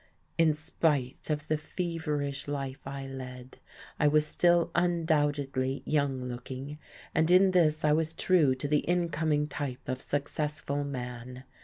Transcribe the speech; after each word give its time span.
In 0.35 0.55
spite 0.55 1.29
of 1.29 1.47
the 1.47 1.59
feverish 1.59 2.47
life 2.47 2.87
I 2.87 3.05
led, 3.05 3.59
I 3.99 4.07
was 4.07 4.25
still 4.25 4.71
undoubtedly 4.73 5.83
young 5.85 6.23
looking, 6.27 6.79
and 7.13 7.29
in 7.29 7.51
this 7.51 7.85
I 7.85 7.91
was 7.91 8.13
true 8.13 8.55
to 8.55 8.67
the 8.67 8.79
incoming 8.79 9.47
type 9.47 9.87
of 9.87 10.01
successful 10.01 10.83
man. 10.83 11.43